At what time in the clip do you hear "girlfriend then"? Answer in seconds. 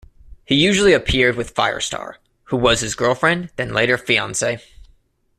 2.95-3.71